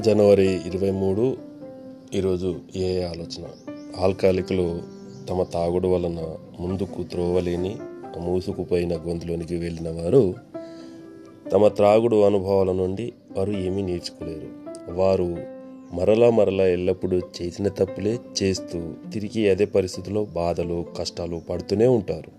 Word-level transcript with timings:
జనవరి 0.00 0.46
ఇరవై 0.46 0.90
మూడు 0.90 1.36
ఈరోజు 2.14 2.60
ఏ 2.76 3.02
ఆలోచన? 3.02 3.46
ఆల్కాలికులు 4.00 4.80
తమ 5.28 5.42
తాగుడు 5.42 5.88
వలన 5.88 6.36
ముందుకు 6.60 7.02
త్రోవలేని 7.02 7.76
మూసుకుపోయిన 8.18 8.96
గొంతులోనికి 8.96 9.56
వెళ్ళిన 9.56 9.88
వారు 9.88 10.34
తమ 11.52 11.68
త్రాగుడు 11.68 12.22
అనుభవాల 12.22 12.72
నుండి 12.72 13.12
వారు 13.36 13.52
ఏమీ 13.52 13.82
నేర్చుకోలేరు. 13.82 14.48
వారు 14.92 15.36
మరలా 15.92 16.30
మరలా 16.30 16.66
ఎల్లప్పుడూ 16.66 17.18
చేసిన 17.18 17.68
తప్పులే 17.68 18.18
చేస్తూ 18.42 18.92
తిరిగి 19.12 19.50
అదే 19.50 19.64
పరిస్థితిలో 19.64 20.24
బాధలు 20.24 20.86
కష్టాలు 20.98 21.42
పడుతూనే 21.50 21.86
ఉంటారు. 21.86 22.30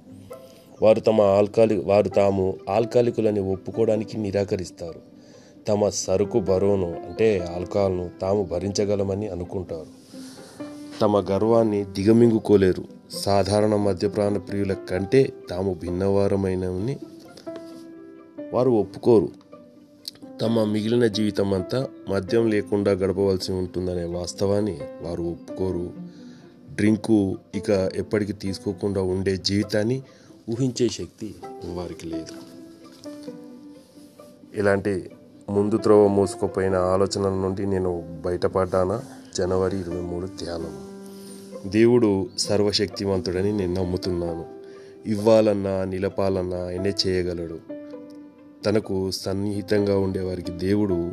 వారు 0.81 0.99
తమ 0.99 1.21
ఆల్కాలి 1.21 1.77
వారు 1.77 2.09
తాము 2.09 2.53
ఆల్కాలికులని 2.69 3.39
ఒప్పుకోవడానికి 3.39 4.17
నిరాకరిస్తారు. 4.17 5.18
తమ 5.69 5.89
సరుకు 5.89 6.39
బరువును 6.39 7.01
అంటే 7.05 7.47
ఆల్కహాల్ను 7.55 8.09
తాము 8.21 8.43
భరించగలమని 8.43 9.27
అనుకుంటారు. 9.27 9.87
తమ 11.01 11.19
గర్వాన్ని 11.19 11.83
దిగమింగుకోలేరు. 11.83 12.83
సాధారణ 13.11 13.75
మద్యప్రాణ 13.75 14.37
ప్రియుల 14.37 14.73
కంటే 14.73 15.33
తాము 15.49 15.73
భిన్నవారమైనవని 15.73 16.97
వారు 18.53 18.71
ఒప్పుకోరు. 18.71 19.29
తమ 20.41 20.63
మిగిలిన 20.63 21.07
జీవితం 21.07 21.53
అంతా 21.53 21.87
మద్యం 22.09 22.49
లేకుండా 22.49 22.91
గడపవలసి 22.91 23.51
ఉంటుందనే 23.51 24.03
వాస్తవాన్ని 24.03 24.77
వారు 24.81 25.23
ఒప్పుకోరు. 25.23 25.93
డ్రింకు 26.71 27.37
ఇక 27.55 27.69
ఎప్పటికీ 27.95 28.33
తీసుకోకుండా 28.33 29.01
ఉండే 29.01 29.37
జీవితాన్ని 29.37 30.01
ఊహించే 30.49 30.89
శక్తి 30.89 31.35
వారికి 31.65 32.07
లేదు. 32.07 32.33
ఇలాంటి 34.55 35.09
ముందు 35.49 35.77
త్రోవ 35.77 36.07
మూసుకుపోయిన 36.07 36.75
ఆలోచనల 36.75 37.29
నుండి 37.29 37.65
నేను 37.65 38.21
బయటపడ్డానా? 38.25 39.01
జనవరి 39.37 39.79
ఇరవై 39.79 40.01
మూడు 40.01 40.25
ధ్యానం. 40.27 40.89
దేవుడు 41.71 42.29
సర్వశక్తివంతుడని 42.37 43.51
నేను 43.51 43.73
నమ్ముతున్నాను. 43.73 44.45
ఇవ్వాలన్నా 45.05 45.83
నిలపాలన్నా 45.83 46.57
ఆయనే 46.57 46.93
చేయగలడు. 47.07 47.59
తనకు 48.65 49.11
సన్నిహితంగా 49.11 49.97
ఉండేవారికి 49.97 50.51
దేవుడు 50.51 51.11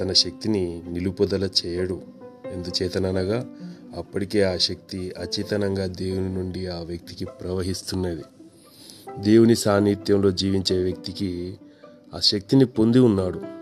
తన 0.00 0.12
శక్తిని 0.12 0.82
నిలుపుదల 0.88 1.48
చేయడు. 1.66 2.00
ఎందుచేతననగా 2.52 3.46
అప్పటికే 3.96 4.42
ఆ 4.42 4.56
శక్తి 4.56 5.12
అచేతనంగా 5.18 5.86
దేవుని 5.86 6.34
నుండి 6.34 6.66
ఆ 6.66 6.80
వ్యక్తికి 6.80 7.24
ప్రవహిస్తున్నది. 7.24 8.22
దేవుని 9.18 9.56
సాన్నిధ్యంలో 9.56 10.30
జీవించే 10.30 10.82
వ్యక్తికి 10.82 11.56
ఆ 12.14 12.20
శక్తిని 12.20 12.64
పొంది 12.64 12.98
ఉన్నాడు. 12.98 13.61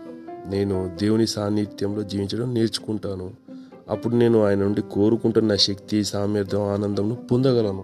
నేను 0.51 0.97
దేవుని 1.01 1.27
సాన్నిధ్యంలో 1.27 2.03
జీవించడం 2.03 2.53
నేర్చుకుంటాను. 2.53 3.31
అప్పుడు 3.89 4.15
నేను 4.15 4.45
ఆయన 4.45 4.59
నుండి 4.59 4.81
కోరుకుంటున్న 4.81 5.55
శక్తి 5.55 6.03
సామర్థ్యం 6.03 6.61
ఆనందంను 6.61 7.15
పొందగలను. 7.15 7.83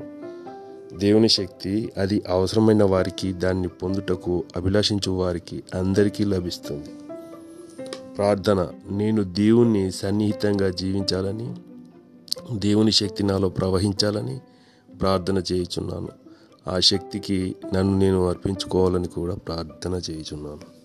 దేవుని 0.98 1.30
శక్తి 1.30 1.92
అది 1.98 2.24
అవసరమైన 2.30 2.84
వారికి 2.84 3.34
దాన్ని 3.34 3.68
పొందుటకు 3.68 4.44
అభిలాషించు 4.56 5.12
వారికి 5.12 5.64
అందరికీ 5.76 6.24
లభిస్తుంది. 6.24 6.90
ప్రార్థన 8.18 8.68
నేను 8.92 9.24
దేవుణ్ణి 9.24 9.92
సన్నిహితంగా 9.92 10.70
జీవించాలని 10.70 11.56
దేవుని 12.54 12.92
శక్తి 12.92 13.24
నాలో 13.24 13.50
ప్రవహించాలని 13.50 14.40
ప్రార్థన 15.02 15.44
చేయుచున్నాను. 15.52 16.08
ఆ 16.68 16.80
శక్తికి 16.80 17.56
నన్ను 17.74 17.98
నేను 17.98 18.30
అర్పించుకోవాలని 18.30 19.08
కూడా 19.08 19.36
ప్రార్థన 19.36 20.02
చేయుచున్నాను. 20.12 20.77